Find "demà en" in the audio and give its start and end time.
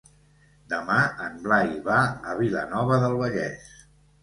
0.71-1.35